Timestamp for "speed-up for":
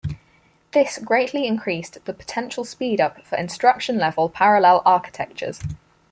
2.65-3.37